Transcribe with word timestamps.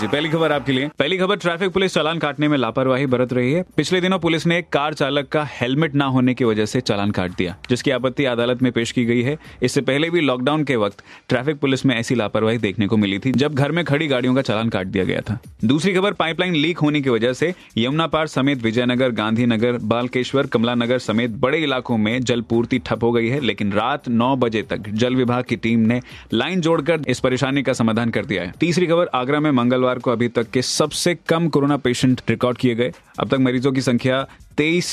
जी, 0.00 0.06
पहली 0.06 0.28
खबर 0.28 0.52
आपके 0.52 0.72
लिए। 0.72 0.88
पहली 0.98 1.16
खबर 1.18 1.36
ट्रैफ़िक 1.36 1.72
पुलिस 1.72 1.94
चालान 1.94 2.18
काटने 2.18 2.48
में 2.48 2.56
लापरवाही 2.58 3.06
बरत 3.06 3.32
रही 3.32 3.52
है। 3.52 3.64
पिछले 3.76 4.00
दिनों 4.00 4.18
पुलिस 4.18 4.46
ने 4.46 4.58
एक 4.58 4.68
कार 4.68 4.94
चालक 4.94 5.28
का 5.28 5.42
हेलमेट 5.50 5.94
ना 5.94 6.04
होने 6.04 6.34
की 6.34 6.44
वजह 6.44 6.66
से 6.66 6.80
चालान 6.80 7.10
काट 7.10 7.30
दिया, 7.30 7.56
जिसकी 7.70 7.90
आपत्ति 7.90 8.24
अदालत 8.24 8.62
में 8.62 8.70
पेश 8.72 8.92
की 8.92 9.04
गई 9.04 9.22
है। 9.22 9.36
इससे 9.62 9.80
पहले 9.80 10.10
भी 10.10 10.20
लॉकडाउन 10.20 10.64
के 10.64 10.76
वक्त 10.76 11.02
ट्रैफ़िक 11.28 11.58
पुलिस 11.58 11.86
में 11.86 11.94
ऐसी 11.96 12.14
लापरवाही 12.14 12.58
देखने 12.58 12.86
को 12.86 12.96
मिली 12.96 13.18
थी, 13.18 13.32
जब 13.32 13.54
घर 13.54 13.72
में 13.72 13.84
खड़ी 13.84 14.06
गाड़ियों 14.06 14.34
का 14.34 14.42
चालान 14.42 14.68
काट 14.68 14.86
दिया 14.86 15.04
गया 15.04 15.20
था। 15.20 15.38
दूसरी 15.64 15.92
खबर, 15.94 16.12
पाइपलाइन 16.12 16.54
लीक 16.54 16.78
होने 16.78 17.00
की 17.00 17.10
वजह 17.10 17.32
से 17.32 17.54
यमुना 17.78 18.06
पार 18.06 18.26
समेत 18.26 18.62
विजयनगर, 18.62 19.10
गांधीनगर, 19.10 19.72
बालकेश्वर, 19.72 20.46
कमलानगर 20.46 20.98
समेत 20.98 21.30
बड़े 21.30 21.58
इलाकों 21.58 21.96
में 21.96 22.20
जल 22.20 22.40
पूर्ति 22.40 22.78
ठप 22.78 23.04
हो 23.04 23.12
गई 23.12 23.28
है, 23.28 23.40
लेकिन 23.40 23.72
रात 23.72 24.08
नौ 24.08 24.36
बजे 24.36 24.62
तक 24.62 24.88
जल 24.88 25.16
विभाग 25.16 25.44
की 25.44 25.56
टीम 25.56 25.80
ने 25.80 26.00
लाइन 26.32 26.60
जोड़कर 26.60 27.00
इस 27.08 27.20
परेशानी 27.20 27.62
का 27.62 27.72
समाधान 27.72 28.10
कर 28.10 28.24
दिया 28.24 28.42
है। 28.42 28.52
तीसरी 28.60 28.86
खबर, 28.86 29.06
आगरा 29.14 29.40
में 29.40 29.50
मंगलवार 29.50 29.98
को 29.98 30.10
अभी 30.10 30.28
तक 30.28 30.50
के 30.50 30.62
सबसे 30.62 31.18
कम 31.28 31.48
कोरोना 31.48 31.76
पेशेंट 31.76 32.20
रिकॉर्ड 32.30 32.58
किए 32.58 32.74
गए। 32.74 32.92
अब 33.20 33.28
तक 33.28 33.38
मरीजों 33.40 33.72
की 33.72 33.80
संख्या 33.80 34.26
तेईस 34.58 34.86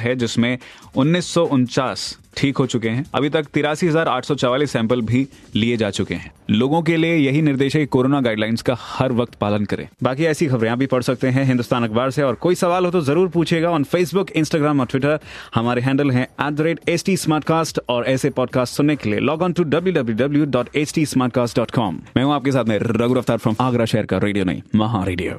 है, 0.00 0.14
जिसमें 0.14 0.58
उन्नीस 0.96 1.26
सौ 1.26 1.44
उनचास 1.44 2.16
ठीक 2.36 2.56
हो 2.56 2.66
चुके 2.66 2.88
हैं। 2.88 3.04
अभी 3.14 3.28
तक 3.28 3.46
तिरासी 3.54 3.90
सैंपल 4.66 5.00
भी 5.00 5.26
लिए 5.54 5.76
जा 5.76 5.90
चुके 5.90 6.14
हैं। 6.14 6.32
लोगों 6.50 6.82
के 6.82 6.96
लिए 6.96 7.16
यही 7.16 7.42
निर्देश 7.42 7.74
है 7.76 7.80
कि 7.80 7.86
कोरोना 7.86 8.20
गाइडलाइंस 8.20 8.62
का 8.62 8.76
हर 8.78 9.12
वक्त 9.12 9.34
पालन 9.34 9.64
करें। 9.64 9.86
बाकी 10.02 10.24
ऐसी 10.24 10.46
खबरें 10.46 10.70
आप 10.70 10.78
भी 10.78 10.86
पढ़ 10.86 11.02
सकते 11.02 11.28
हैं 11.28 11.44
हिंदुस्तान 11.44 11.84
अखबार 11.84 12.10
से, 12.10 12.22
और 12.22 12.34
कोई 12.34 12.54
सवाल 12.54 12.84
हो 12.84 12.90
तो 12.90 13.00
ज़रूर 13.00 13.28
पूछेगा 13.28 13.70
ऑन 13.70 13.84
फेसबुक 13.84 14.30
इंस्टाग्राम 14.30 14.80
और 14.80 14.86
ट्विटर 14.86 15.18
हमारे 15.54 15.82
हैंडल 15.82 16.10
है 16.10 16.22
एट 16.22 17.80
और 17.88 18.06
ऐसे 18.06 18.30
पॉडकास्ट 18.30 18.74
सुनने 18.74 18.96
के 18.96 19.10
लिए 19.10 19.18
लॉग 19.18 19.42
ऑन 19.42 19.52
टू 19.52 19.64
डब्ल्यू 19.64 20.46
मैं 22.16 22.24
हूँ 22.24 22.34
आपके 22.34 22.52
साथ 22.52 22.64
में 22.64 22.78
रघु 22.78 23.14
रफ्तार 23.14 23.38
फ्रॉम 23.38 23.56
आगरा 23.60 23.84
शहर 23.84 24.06
का 24.06 24.18
रेडियो 24.18 24.44
नहीं 24.44 24.62
महा 24.74 25.04
रेडियो 25.04 25.38